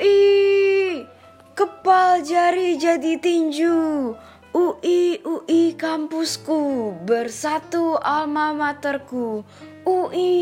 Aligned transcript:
UI 0.00 1.04
Kepal 1.52 2.24
jari 2.24 2.80
jadi 2.80 3.20
tinju. 3.20 4.16
UI 4.56 5.20
UI 5.20 5.76
kampusku 5.76 6.96
Bersatu 7.04 8.00
alma 8.00 8.56
materku. 8.56 9.44
UI 9.84 10.32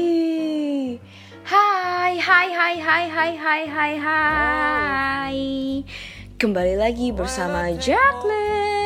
Hai 1.43 2.15
hai 2.23 2.49
hai 2.55 2.77
hai 2.79 3.05
hai 3.11 3.33
hai 3.35 3.63
hai 3.67 3.95
hai. 3.99 5.39
Kembali 6.39 6.79
lagi 6.79 7.11
bersama 7.11 7.67
Jacqueline 7.75 8.79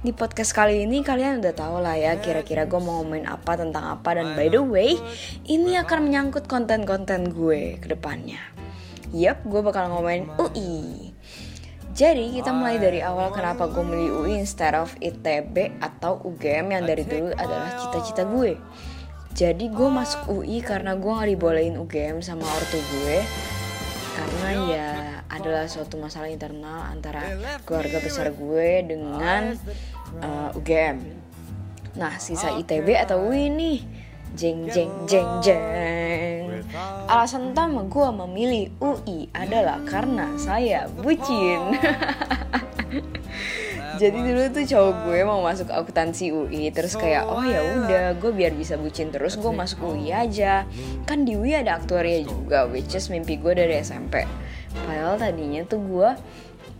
di 0.00 0.16
podcast 0.16 0.56
kali 0.56 0.88
ini 0.88 1.04
kalian 1.04 1.44
udah 1.44 1.52
tahu 1.52 1.76
lah 1.84 1.92
ya 1.92 2.16
kira-kira 2.24 2.64
gue 2.64 2.80
mau 2.80 3.04
ngomongin 3.04 3.28
apa 3.28 3.52
tentang 3.60 3.84
apa. 3.84 4.16
Dan 4.16 4.32
by 4.32 4.48
the 4.48 4.62
way 4.62 4.96
ini 5.44 5.76
akan 5.76 6.08
menyangkut 6.08 6.48
konten-konten 6.48 7.28
gue 7.28 7.76
ke 7.76 7.86
depannya. 7.92 8.40
Yap, 9.10 9.42
gue 9.42 9.60
bakal 9.62 9.90
ngomongin 9.90 10.30
UI. 10.38 11.10
Jadi 11.90 12.38
kita 12.38 12.54
mulai 12.54 12.78
dari 12.78 13.02
awal 13.02 13.34
kenapa 13.34 13.66
gue 13.66 13.82
milih 13.82 14.22
UI 14.22 14.34
instead 14.38 14.78
of 14.78 14.94
ITB 15.02 15.82
atau 15.82 16.22
UGM 16.22 16.70
yang 16.70 16.86
dari 16.86 17.02
dulu 17.02 17.34
adalah 17.34 17.74
cita-cita 17.76 18.22
gue. 18.22 18.54
Jadi 19.34 19.66
gue 19.66 19.88
masuk 19.90 20.30
UI 20.30 20.62
karena 20.62 20.94
gue 20.94 21.10
gak 21.10 21.30
dibolehin 21.34 21.74
UGM 21.78 22.22
sama 22.22 22.46
ortu 22.46 22.78
gue 22.78 23.18
karena 24.10 24.50
ya 24.68 24.88
adalah 25.30 25.66
suatu 25.70 25.98
masalah 25.98 26.30
internal 26.30 26.86
antara 26.90 27.22
keluarga 27.66 27.98
besar 28.02 28.30
gue 28.34 28.70
dengan 28.86 29.54
uh, 30.22 30.58
UGM. 30.58 30.98
Nah, 31.98 32.18
sisa 32.22 32.54
ITB 32.54 32.94
atau 32.94 33.30
UI 33.30 33.50
nih. 33.50 33.78
Jeng 34.38 34.70
jeng 34.70 35.10
jeng 35.10 35.42
jeng. 35.42 35.58
Alasan 37.10 37.52
utama 37.52 37.84
gue 37.86 38.08
memilih 38.26 38.64
UI 38.80 39.28
adalah 39.34 39.82
karena 39.86 40.34
saya 40.36 40.86
bucin. 40.88 41.74
Jadi 44.00 44.16
dulu 44.16 44.48
tuh 44.48 44.64
cowok 44.64 44.94
gue 45.12 45.18
mau 45.28 45.44
masuk 45.44 45.68
akuntansi 45.68 46.32
UI 46.32 46.72
terus 46.72 46.96
kayak 46.96 47.28
oh 47.28 47.44
ya 47.44 47.60
udah 47.60 48.04
gue 48.16 48.32
biar 48.32 48.56
bisa 48.56 48.80
bucin 48.80 49.12
terus 49.12 49.36
gue 49.36 49.52
masuk 49.52 49.92
UI 49.92 50.08
aja. 50.08 50.64
Kan 51.04 51.28
di 51.28 51.36
UI 51.36 51.52
ada 51.52 51.76
aktuaria 51.76 52.24
juga 52.24 52.64
which 52.64 52.96
is 52.96 53.12
mimpi 53.12 53.36
gue 53.36 53.52
dari 53.52 53.76
SMP 53.84 54.24
padahal 54.74 55.18
tadinya 55.18 55.62
tuh 55.66 55.80
gue 55.82 56.10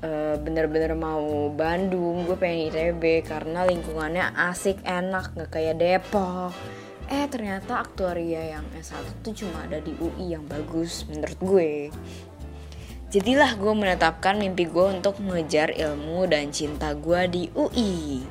uh, 0.07 0.35
bener-bener 0.39 0.95
mau 0.95 1.51
Bandung 1.51 2.27
gue 2.27 2.37
pengen 2.39 2.71
ITB 2.71 3.27
karena 3.27 3.67
lingkungannya 3.67 4.35
asik 4.51 4.79
enak 4.87 5.35
nggak 5.35 5.51
kayak 5.51 5.77
Depok 5.79 6.55
eh 7.11 7.27
ternyata 7.27 7.83
aktuaria 7.83 8.55
yang 8.55 8.65
S1 8.79 9.03
tuh 9.27 9.35
cuma 9.35 9.67
ada 9.67 9.83
di 9.83 9.91
UI 9.99 10.31
yang 10.31 10.47
bagus 10.47 11.03
menurut 11.11 11.39
gue 11.43 11.73
Jadilah 13.11 13.59
gue 13.59 13.75
menetapkan 13.75 14.39
mimpi 14.39 14.71
gue 14.71 14.87
untuk 14.87 15.19
mengejar 15.19 15.75
ilmu 15.75 16.31
dan 16.31 16.55
cinta 16.55 16.95
gue 16.95 17.27
di 17.27 17.43
UI. 17.59 18.23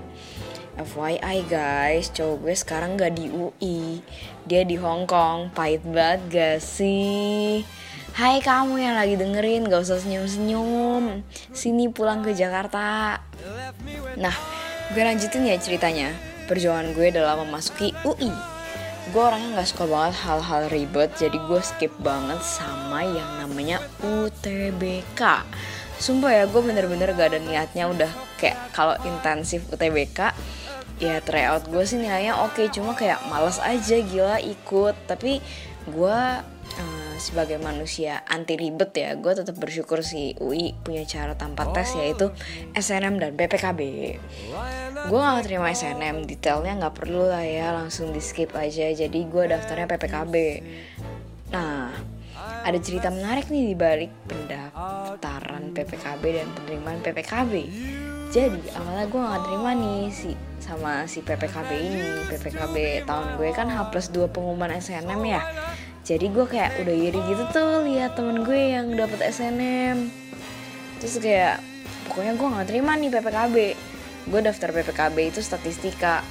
FYI 0.80 1.44
guys, 1.52 2.08
cowok 2.16 2.48
gue 2.48 2.56
sekarang 2.56 2.96
gak 2.96 3.20
di 3.20 3.28
UI. 3.28 4.00
Dia 4.48 4.64
di 4.64 4.80
Hong 4.80 5.04
Kong, 5.04 5.52
pahit 5.52 5.84
banget 5.84 6.24
gak 6.32 6.58
sih? 6.64 7.68
Hai 8.16 8.40
kamu 8.40 8.80
yang 8.80 8.96
lagi 8.96 9.20
dengerin, 9.20 9.68
gak 9.68 9.84
usah 9.84 10.00
senyum-senyum. 10.00 11.28
Sini 11.52 11.92
pulang 11.92 12.24
ke 12.24 12.32
Jakarta. 12.32 13.20
Nah, 14.16 14.36
gue 14.96 15.04
lanjutin 15.04 15.44
ya 15.44 15.60
ceritanya. 15.60 16.16
Perjuangan 16.48 16.96
gue 16.96 17.12
dalam 17.12 17.44
memasuki 17.44 17.92
UI 18.08 18.59
gue 19.10 19.22
orangnya 19.22 19.60
nggak 19.60 19.70
suka 19.70 19.86
banget 19.90 20.16
hal-hal 20.22 20.62
ribet 20.70 21.10
jadi 21.18 21.38
gue 21.38 21.62
skip 21.66 21.94
banget 22.00 22.40
sama 22.46 23.02
yang 23.04 23.30
namanya 23.42 23.82
UTBK 24.06 25.22
sumpah 26.00 26.32
ya 26.32 26.44
gue 26.48 26.62
bener-bener 26.64 27.12
gak 27.12 27.36
ada 27.36 27.40
niatnya 27.44 27.92
udah 27.92 28.12
kayak 28.40 28.72
kalau 28.72 28.96
intensif 29.04 29.68
UTBK 29.68 30.32
ya 31.00 31.24
tryout 31.24 31.64
gue 31.72 31.84
sih 31.88 31.96
nilainya 31.96 32.36
oke 32.44 32.60
cuma 32.76 32.92
kayak 32.92 33.24
males 33.32 33.58
aja 33.64 33.98
gila 34.04 34.38
ikut. 34.44 34.96
Tapi 35.08 35.40
gue 35.88 36.20
sebagai 37.20 37.60
manusia 37.60 38.24
anti 38.26 38.56
ribet 38.56 38.96
ya 38.96 39.14
gue 39.20 39.34
tetap 39.36 39.60
bersyukur 39.60 40.02
si 40.02 40.34
UI 40.40 40.74
punya 40.82 41.04
cara 41.06 41.36
tanpa 41.36 41.70
tes 41.76 41.94
yaitu 42.00 42.32
SNM 42.74 43.20
dan 43.20 43.32
PPKB 43.36 43.82
gue 45.00 45.20
gak 45.20 45.46
terima 45.46 45.72
SNM 45.72 46.28
detailnya 46.28 46.74
nggak 46.80 46.96
perlu 46.96 47.28
lah 47.28 47.44
ya 47.44 47.72
langsung 47.72 48.12
di 48.12 48.20
skip 48.20 48.52
aja. 48.52 48.92
Jadi 48.92 49.20
gue 49.28 49.44
daftarnya 49.48 49.88
PPKB 49.88 50.36
nah 51.50 51.92
ada 52.64 52.78
cerita 52.78 53.10
menarik 53.10 53.50
nih 53.50 53.74
di 53.74 53.76
balik 53.76 54.12
pendaftaran 54.30 55.76
PPKB 55.76 56.24
dan 56.36 56.48
penerimaan 56.56 57.00
PPKB 57.02 57.54
jadi 58.30 58.62
awalnya 58.78 59.10
gue 59.10 59.22
gak 59.26 59.42
terima 59.50 59.72
nih 59.74 60.02
si 60.14 60.38
sama 60.62 61.10
si 61.10 61.26
PPKB 61.26 61.70
ini. 61.82 62.02
PPKB 62.30 62.76
tahun 63.10 63.42
gue 63.42 63.50
kan 63.58 63.66
H 63.66 63.90
plus 63.90 64.14
2 64.14 64.30
pengumuman 64.30 64.70
SNM 64.78 65.22
ya 65.26 65.42
jadi 66.10 66.26
gue 66.26 66.46
kayak 66.50 66.82
udah 66.82 66.96
iri 66.98 67.22
gitu 67.30 67.44
tuh 67.54 67.86
lihat 67.86 68.18
temen 68.18 68.42
gue 68.42 68.74
yang 68.74 68.98
dapet 68.98 69.22
SNM 69.30 70.10
terus 70.98 71.22
kayak 71.22 71.62
pokoknya 72.10 72.34
gue 72.34 72.48
gak 72.50 72.68
terima 72.68 72.98
nih 72.98 73.14
PPKB 73.14 73.56
gue 74.30 74.42
daftar 74.46 74.70
PPKB 74.70 75.34
itu 75.34 75.42
statistika. 75.42 76.22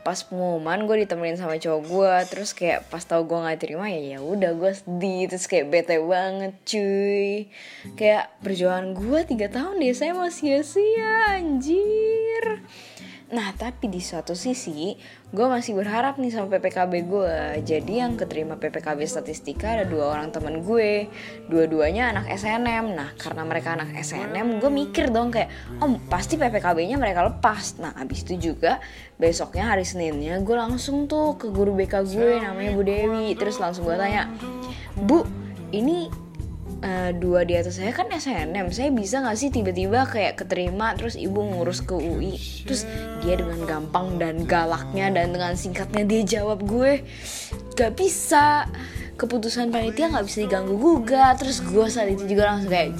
Pas 0.00 0.16
pengumuman 0.24 0.88
gue 0.88 1.04
ditemenin 1.04 1.36
sama 1.36 1.60
cowok 1.60 1.82
gue 1.84 2.14
terus 2.32 2.56
kayak 2.56 2.88
pas 2.88 3.04
tau 3.04 3.20
gue 3.26 3.36
nggak 3.36 3.60
terima 3.60 3.90
ya 3.90 4.16
ya 4.16 4.18
udah 4.22 4.56
gue 4.56 4.72
sedih. 4.72 5.28
Terus 5.28 5.44
kayak 5.50 5.66
bete 5.68 5.96
banget 6.00 6.54
cuy. 6.64 7.50
Kayak 7.98 8.32
perjuangan 8.40 8.96
gue 8.96 9.20
tiga 9.28 9.46
tahun 9.52 9.82
deh 9.82 9.92
saya 9.92 10.16
masih 10.16 10.62
sia-sia 10.62 11.36
anjir 11.36 12.64
Nah 13.30 13.54
tapi 13.54 13.86
di 13.86 14.02
suatu 14.02 14.34
sisi 14.34 14.98
gue 15.30 15.46
masih 15.46 15.78
berharap 15.78 16.18
nih 16.18 16.34
sama 16.34 16.50
PPKB 16.50 16.92
gue 17.06 17.62
Jadi 17.62 18.02
yang 18.02 18.18
keterima 18.18 18.58
PPKB 18.58 19.06
statistika 19.06 19.78
ada 19.78 19.86
dua 19.86 20.10
orang 20.10 20.34
temen 20.34 20.66
gue. 20.66 21.06
Dua-duanya 21.46 22.10
anak 22.10 22.26
SNM 22.34 22.90
Nah 22.98 23.14
karena 23.14 23.42
mereka 23.46 23.78
anak 23.78 23.94
SNM 23.94 24.58
gue 24.58 24.70
mikir 24.70 25.14
dong 25.14 25.30
kayak 25.30 25.46
Om 25.78 26.10
pasti 26.10 26.34
PPKB 26.34 26.90
nya 26.90 26.98
mereka 26.98 27.22
lepas. 27.22 27.78
Nah 27.78 27.94
abis 27.94 28.26
itu 28.26 28.50
juga 28.50 28.82
besoknya 29.14 29.70
hari 29.70 29.86
Seninnya 29.86 30.42
gue 30.42 30.56
langsung 30.58 31.06
tuh 31.06 31.38
ke 31.38 31.54
guru 31.54 31.70
BK 31.78 31.94
gue 32.10 32.42
namanya 32.42 32.70
Bu 32.74 32.82
Dewi. 32.82 33.38
Terus 33.38 33.62
langsung 33.62 33.86
gue 33.86 33.94
tanya 33.94 34.26
Bu 34.98 35.22
ini 35.70 36.29
uh, 36.84 37.10
dua 37.16 37.44
di 37.48 37.56
atas 37.56 37.80
saya 37.80 37.94
kan 37.94 38.08
SNM 38.08 38.72
saya 38.72 38.88
bisa 38.92 39.20
nggak 39.24 39.36
sih 39.38 39.48
tiba-tiba 39.52 40.04
kayak 40.08 40.40
keterima 40.40 40.92
terus 40.96 41.16
ibu 41.16 41.40
ngurus 41.40 41.84
ke 41.84 41.94
UI 41.96 42.36
terus 42.64 42.84
dia 43.24 43.36
dengan 43.36 43.64
gampang 43.68 44.20
dan 44.20 44.44
galaknya 44.44 45.12
dan 45.12 45.32
dengan 45.32 45.56
singkatnya 45.56 46.04
dia 46.04 46.40
jawab 46.40 46.64
gue 46.64 47.04
gak 47.80 47.96
bisa. 47.96 48.68
Keputusan 49.16 49.68
panitia 49.68 50.08
nggak 50.08 50.26
bisa 50.28 50.38
diganggu 50.44 50.76
gugat. 50.76 51.40
Terus 51.40 51.60
gue 51.60 51.86
saat 51.92 52.08
itu 52.08 52.24
juga 52.24 52.52
langsung 52.52 52.72
kayak 52.72 52.96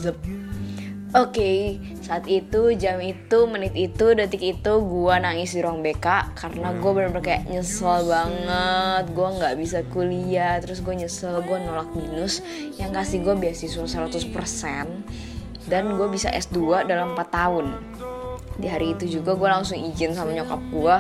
Oke, 1.11 1.43
okay, 1.43 1.59
saat 2.07 2.31
itu, 2.31 2.71
jam 2.79 3.03
itu, 3.03 3.43
menit 3.51 3.75
itu, 3.75 4.15
detik 4.15 4.47
itu 4.47 4.73
gue 4.79 5.15
nangis 5.19 5.51
di 5.51 5.59
ruang 5.59 5.83
BK 5.83 6.39
karena 6.39 6.71
gue 6.71 6.87
bener-bener 6.95 7.19
kayak 7.19 7.51
nyesel 7.51 8.07
banget, 8.07 9.11
gue 9.11 9.29
nggak 9.43 9.55
bisa 9.59 9.83
kuliah, 9.91 10.63
terus 10.63 10.79
gue 10.79 10.95
nyesel, 10.95 11.43
gue 11.43 11.59
nolak 11.67 11.91
minus 11.99 12.47
yang 12.79 12.95
kasih 12.95 13.27
gue 13.27 13.35
beasiswa 13.35 13.83
100% 13.83 14.31
dan 15.67 15.85
gue 15.99 16.07
bisa 16.15 16.31
S2 16.31 16.87
dalam 16.87 17.19
4 17.19 17.27
tahun. 17.27 17.67
Di 18.63 18.71
hari 18.71 18.95
itu 18.95 19.19
juga 19.19 19.35
gue 19.35 19.51
langsung 19.51 19.83
izin 19.83 20.15
sama 20.15 20.31
nyokap 20.31 20.63
gue 20.71 20.97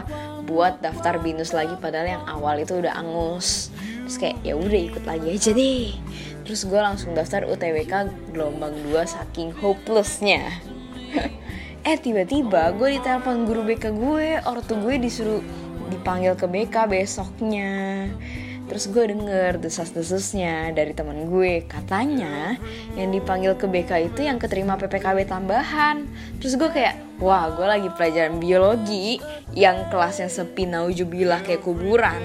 buat 0.50 0.82
daftar 0.82 1.22
binus 1.22 1.54
lagi 1.54 1.78
padahal 1.78 2.18
yang 2.18 2.24
awal 2.26 2.58
itu 2.58 2.82
udah 2.82 2.98
angus. 2.98 3.69
Terus 4.10 4.26
kayak 4.26 4.42
ya 4.42 4.58
udah 4.58 4.80
ikut 4.90 5.04
lagi 5.06 5.38
aja 5.38 5.54
deh. 5.54 5.94
Terus 6.42 6.66
gue 6.66 6.80
langsung 6.82 7.14
daftar 7.14 7.46
UTBK 7.46 8.10
gelombang 8.34 8.74
2 8.90 9.06
saking 9.06 9.54
hopelessnya. 9.62 10.50
Eh 11.80 11.96
tiba-tiba 11.96 12.74
gue 12.74 12.98
ditelepon 12.98 13.48
guru 13.48 13.64
BK 13.64 13.96
gue 13.96 14.36
ortu 14.44 14.76
gue 14.82 15.00
disuruh 15.00 15.40
dipanggil 15.94 16.34
ke 16.34 16.44
BK 16.50 16.90
besoknya. 16.90 18.04
Terus 18.66 18.90
gue 18.90 19.14
denger 19.14 19.62
desas-desusnya 19.62 20.74
dari 20.74 20.90
teman 20.90 21.30
gue. 21.30 21.64
Katanya 21.70 22.58
yang 22.98 23.14
dipanggil 23.14 23.54
ke 23.54 23.64
BK 23.64 24.12
itu 24.12 24.26
yang 24.26 24.42
keterima 24.42 24.74
PPKB 24.74 25.24
tambahan. 25.24 26.04
Terus 26.42 26.58
gue 26.58 26.68
kayak 26.68 26.98
wah 27.22 27.48
gue 27.54 27.64
lagi 27.64 27.88
pelajaran 27.94 28.42
biologi 28.42 29.22
yang 29.54 29.86
kelasnya 29.88 30.26
sepi 30.26 30.66
naujubillah 30.66 31.46
kayak 31.46 31.62
kuburan 31.62 32.20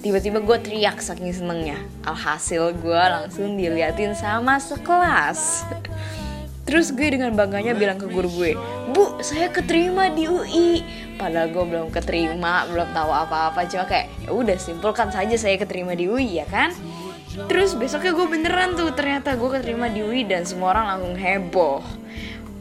tiba-tiba 0.00 0.38
gue 0.42 0.58
teriak 0.62 1.02
saking 1.02 1.34
senengnya. 1.34 1.78
Alhasil 2.06 2.74
gue 2.78 3.02
langsung 3.02 3.58
diliatin 3.58 4.14
sama 4.14 4.62
sekelas. 4.62 5.66
Terus 6.68 6.92
gue 6.92 7.08
dengan 7.08 7.32
bangganya 7.32 7.72
bilang 7.72 7.96
ke 7.96 8.04
guru 8.04 8.28
gue 8.28 8.52
bu 8.92 9.24
saya 9.24 9.48
keterima 9.48 10.12
di 10.12 10.28
UI 10.28 10.84
padahal 11.16 11.48
gue 11.48 11.64
belum 11.64 11.88
keterima 11.88 12.68
belum 12.68 12.92
tahu 12.92 13.08
apa-apa. 13.08 13.64
Cuma 13.72 13.88
kayak 13.88 14.12
ya 14.28 14.30
udah 14.36 14.56
simpulkan 14.60 15.08
saja 15.08 15.32
saya 15.40 15.56
keterima 15.56 15.96
di 15.96 16.12
UI 16.12 16.40
ya 16.42 16.46
kan? 16.48 16.76
Terus 17.48 17.72
besoknya 17.72 18.12
gue 18.12 18.26
beneran 18.26 18.76
tuh 18.76 18.92
ternyata 18.92 19.38
gue 19.38 19.48
keterima 19.48 19.88
di 19.88 20.04
UI 20.04 20.28
dan 20.28 20.44
semua 20.44 20.76
orang 20.76 20.96
langsung 20.96 21.16
heboh 21.16 21.80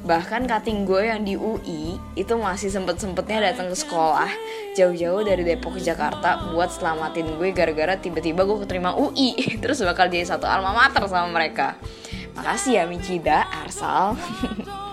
bahkan 0.07 0.48
kating 0.48 0.88
gue 0.88 1.04
yang 1.04 1.27
di 1.27 1.36
UI 1.36 2.00
itu 2.15 2.33
masih 2.39 2.71
sempet-sempetnya 2.71 3.51
datang 3.51 3.68
ke 3.68 3.75
sekolah. 3.75 4.31
Jauh-jauh 4.80 5.27
dari 5.27 5.44
Depok 5.44 5.75
ke 5.75 5.81
Jakarta 5.83 6.48
buat 6.56 6.71
selamatin 6.71 7.36
gue 7.36 7.51
gara-gara 7.51 8.00
tiba-tiba 8.00 8.48
gue 8.48 8.63
keterima 8.63 8.95
UI 8.95 9.36
terus 9.62 9.83
bakal 9.83 10.07
jadi 10.07 10.24
satu 10.24 10.48
alma 10.48 10.71
mater 10.71 11.04
sama 11.12 11.27
mereka. 11.27 11.75
Makasih 12.39 12.80
ya 12.80 12.83
Michida 12.88 13.51
Arsal. 13.51 14.15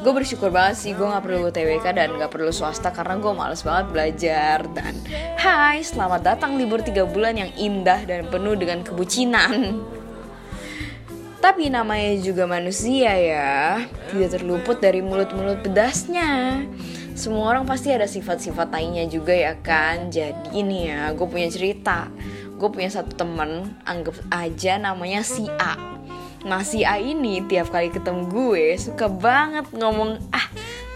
Gue 0.00 0.16
bersyukur 0.16 0.48
banget 0.48 0.80
sih 0.80 0.96
gue 0.96 1.04
nggak 1.04 1.20
perlu 1.28 1.52
TWK 1.52 1.92
dan 1.92 2.16
nggak 2.16 2.32
perlu 2.32 2.48
swasta 2.48 2.88
karena 2.88 3.20
gue 3.20 3.36
males 3.36 3.60
banget 3.60 3.86
belajar. 3.92 4.64
Dan 4.72 4.96
Hai 5.36 5.84
selamat 5.84 6.24
datang 6.24 6.56
libur 6.56 6.80
tiga 6.80 7.04
bulan 7.04 7.36
yang 7.36 7.52
indah 7.52 8.08
dan 8.08 8.24
penuh 8.32 8.56
dengan 8.56 8.80
kebucinan 8.80 9.76
tapi 11.40 11.72
namanya 11.72 12.20
juga 12.20 12.44
manusia 12.44 13.16
ya. 13.16 13.80
Tidak 14.12 14.30
terluput 14.40 14.78
dari 14.78 15.00
mulut-mulut 15.00 15.64
pedasnya. 15.64 16.62
Semua 17.16 17.52
orang 17.52 17.64
pasti 17.64 17.92
ada 17.92 18.04
sifat-sifat 18.04 18.68
lainnya 18.70 19.08
juga 19.08 19.32
ya 19.32 19.56
kan. 19.58 20.12
Jadi 20.12 20.56
ini 20.56 20.92
ya 20.92 21.10
gue 21.16 21.26
punya 21.26 21.48
cerita. 21.48 22.12
Gue 22.60 22.68
punya 22.68 22.92
satu 22.92 23.16
temen 23.16 23.72
anggap 23.88 24.20
aja 24.28 24.76
namanya 24.76 25.24
si 25.24 25.48
A. 25.56 25.76
Nah 26.44 26.64
si 26.64 26.84
A 26.84 26.96
ini 26.96 27.44
tiap 27.48 27.72
kali 27.72 27.92
ketemu 27.92 28.28
gue 28.28 28.64
suka 28.76 29.08
banget 29.08 29.68
ngomong 29.72 30.20
ah 30.32 30.48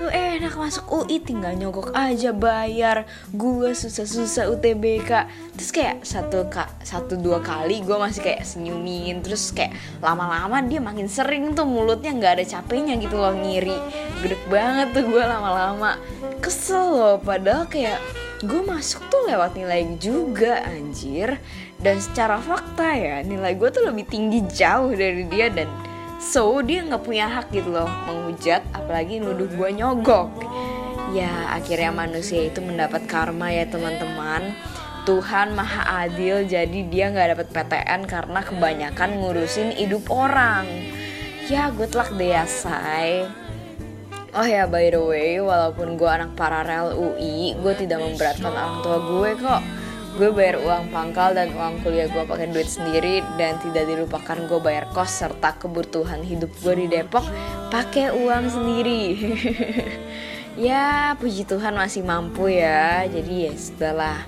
lu 0.02 0.11
enak 0.11 0.58
masuk 0.58 0.91
UI 0.91 1.23
tinggal 1.23 1.55
nyogok 1.55 1.94
aja 1.94 2.35
bayar. 2.35 3.06
Gue 3.31 3.79
susah-susah 3.79 4.50
UTBK 4.50 5.11
terus 5.55 5.70
kayak 5.70 6.02
satu 6.02 6.50
kak 6.50 6.67
satu 6.82 7.14
dua 7.14 7.38
kali 7.38 7.79
gue 7.87 7.94
masih 7.94 8.26
kayak 8.26 8.43
senyumin. 8.43 9.23
Terus 9.23 9.55
kayak 9.55 9.70
lama-lama 10.02 10.58
dia 10.67 10.82
makin 10.82 11.06
sering 11.06 11.55
tuh 11.55 11.62
mulutnya 11.62 12.11
nggak 12.11 12.43
ada 12.43 12.44
capeknya 12.44 12.99
gitu 12.99 13.14
loh 13.14 13.38
ngiri. 13.38 13.79
Gede 14.19 14.38
banget 14.50 14.99
tuh 14.99 15.06
gue 15.06 15.23
lama-lama. 15.23 15.94
Kesel 16.43 16.85
loh 16.91 17.17
padahal 17.23 17.70
kayak 17.70 18.02
gue 18.43 18.61
masuk 18.67 19.06
tuh 19.08 19.31
lewat 19.31 19.55
nilai 19.55 19.94
juga 20.02 20.67
anjir. 20.67 21.38
Dan 21.79 22.02
secara 22.02 22.43
fakta 22.43 22.99
ya 22.99 23.23
nilai 23.23 23.55
gue 23.55 23.70
tuh 23.70 23.87
lebih 23.87 24.11
tinggi 24.11 24.43
jauh 24.50 24.91
dari 24.91 25.23
dia 25.31 25.55
dan 25.55 25.70
so 26.22 26.61
dia 26.62 26.82
nggak 26.82 27.02
punya 27.05 27.26
hak 27.31 27.50
gitu 27.55 27.75
loh 27.75 27.90
menghujat 28.08 28.62
apalagi 28.75 29.22
nuduh 29.22 29.49
gue 29.50 29.70
nyogok. 29.75 30.31
Ya 31.14 31.55
akhirnya 31.55 31.94
manusia 31.94 32.49
itu 32.49 32.58
mendapat 32.58 33.06
karma 33.06 33.52
ya 33.55 33.69
teman-teman. 33.70 34.56
Tuhan 35.05 35.52
maha 35.52 36.08
adil 36.08 36.49
jadi 36.49 36.81
dia 36.88 37.12
nggak 37.12 37.37
dapat 37.37 37.49
PTN 37.52 38.00
karena 38.08 38.40
kebanyakan 38.40 39.11
ngurusin 39.20 39.76
hidup 39.76 40.08
orang. 40.08 40.64
Ya 41.46 41.69
good 41.70 41.93
luck 41.93 42.08
deh 42.17 42.32
ya 42.32 42.49
say 42.49 43.28
Oh 44.34 44.43
ya 44.43 44.67
by 44.67 44.90
the 44.90 44.99
way, 44.99 45.38
walaupun 45.38 45.94
gue 45.94 46.10
anak 46.10 46.34
paralel 46.34 46.99
UI, 46.99 47.55
gue 47.55 47.75
tidak 47.78 48.02
memberatkan 48.02 48.50
orang 48.50 48.82
tua 48.82 48.99
gue 48.99 49.31
kok. 49.38 49.62
Gue 50.14 50.31
bayar 50.31 50.62
uang 50.62 50.94
pangkal 50.94 51.34
dan 51.34 51.50
uang 51.58 51.82
kuliah 51.82 52.06
gue 52.06 52.22
pakai 52.22 52.46
duit 52.55 52.70
sendiri 52.70 53.19
dan 53.34 53.58
tidak 53.58 53.90
dilupakan 53.90 54.46
gue 54.46 54.61
bayar 54.62 54.87
kos 54.94 55.11
serta 55.11 55.58
kebutuhan 55.58 56.22
hidup 56.22 56.55
gue 56.62 56.75
di 56.78 56.87
Depok 56.87 57.26
pakai 57.75 58.14
uang 58.14 58.46
sendiri. 58.46 59.34
ya 60.70 61.19
puji 61.19 61.43
Tuhan 61.50 61.75
masih 61.75 62.06
mampu 62.06 62.46
ya, 62.46 63.11
jadi 63.11 63.50
ya 63.50 63.52
sudahlah. 63.58 64.22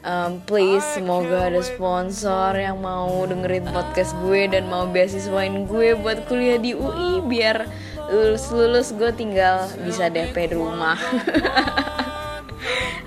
Um, 0.00 0.42
please 0.48 0.82
semoga 0.96 1.52
ada 1.52 1.62
sponsor 1.62 2.56
yang 2.56 2.82
mau 2.82 3.28
dengerin 3.30 3.68
podcast 3.70 4.16
gue 4.26 4.48
dan 4.48 4.66
mau 4.66 4.90
beasiswain 4.90 5.70
gue 5.70 5.92
buat 6.02 6.24
kuliah 6.26 6.56
di 6.58 6.72
UI 6.72 7.20
biar 7.30 7.68
lulus 8.08 8.48
lulus 8.48 8.96
gue 8.96 9.12
tinggal 9.12 9.68
bisa 9.84 10.08
DP 10.08 10.56
rumah 10.56 10.96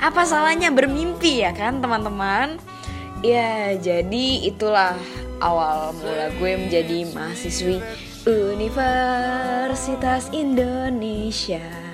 apa 0.03 0.27
salahnya 0.27 0.67
bermimpi 0.67 1.47
ya 1.47 1.55
kan 1.55 1.79
teman-teman? 1.79 2.59
Ya 3.23 3.71
jadi 3.79 4.43
itulah 4.43 4.99
awal 5.39 5.95
mula 5.95 6.27
gue 6.35 6.59
menjadi 6.59 7.07
mahasiswi 7.15 7.79
Universitas 8.27 10.27
Indonesia 10.35 11.92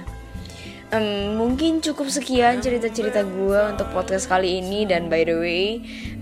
um, 0.94 1.38
mungkin 1.38 1.81
cukup 1.81 2.09
sekian 2.09 2.62
cerita-cerita 2.62 3.25
gue 3.25 3.59
untuk 3.75 3.88
podcast 3.94 4.30
kali 4.30 4.62
ini. 4.62 4.86
Dan 4.89 5.07
by 5.07 5.24
the 5.25 5.38
way 5.38 5.65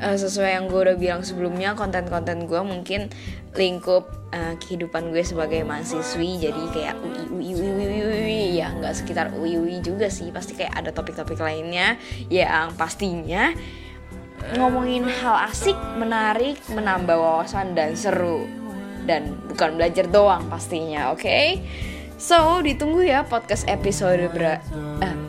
uh, 0.03 0.15
sesuai 0.15 0.51
yang 0.59 0.65
gue 0.67 0.79
udah 0.79 0.97
bilang 0.99 1.21
sebelumnya 1.23 1.73
konten-konten 1.73 2.47
gue 2.47 2.61
mungkin 2.63 3.11
lingkup 3.55 4.05
uh, 4.35 4.53
kehidupan 4.61 5.09
gue 5.15 5.23
sebagai 5.23 5.63
mahasiswi. 5.63 6.43
Jadi 6.43 6.63
kayak 6.75 6.95
ui 7.31 7.53
ui 7.53 7.53
ui 7.55 7.69
ui 7.71 7.99
ui, 8.03 8.19
ui. 8.27 8.41
ya 8.59 8.71
nggak 8.75 8.93
sekitar 8.93 9.33
ui 9.35 9.55
ui 9.55 9.79
juga 9.81 10.11
sih. 10.11 10.29
Pasti 10.31 10.53
kayak 10.55 10.75
ada 10.75 10.89
topik-topik 10.91 11.39
lainnya 11.39 11.95
yang 12.27 12.75
pastinya 12.75 13.51
ngomongin 14.53 15.01
hal 15.09 15.49
asik 15.49 15.75
menarik 15.97 16.61
menambah 16.69 17.17
wawasan 17.17 17.73
dan 17.73 17.97
seru. 17.97 18.45
Dan 19.07 19.39
bukan 19.47 19.79
belajar 19.79 20.03
doang 20.11 20.51
pastinya 20.51 21.15
oke? 21.15 21.23
okay? 21.23 21.63
So, 22.17 22.65
ditunggu 22.65 23.05
ya 23.05 23.21
podcast 23.21 23.69
episode 23.69 24.25
ber... 24.33 24.57
Uh, 24.73 25.27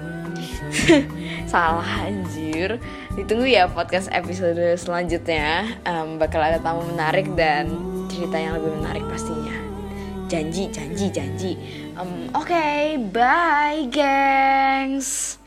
salah 1.53 2.09
anjir. 2.09 2.81
Ditunggu 3.17 3.49
ya 3.49 3.69
podcast 3.69 4.09
episode 4.13 4.77
selanjutnya. 4.81 5.69
Um, 5.85 6.17
bakal 6.17 6.41
ada 6.45 6.61
tamu 6.61 6.85
menarik 6.89 7.29
dan 7.37 7.73
cerita 8.09 8.37
yang 8.41 8.57
lebih 8.57 8.73
menarik 8.81 9.05
pastinya. 9.09 9.57
Janji, 10.29 10.69
janji, 10.69 11.07
janji. 11.09 11.53
Um, 11.97 12.29
Oke, 12.37 12.53
okay, 12.53 13.01
bye, 13.01 13.89
gengs. 13.89 15.41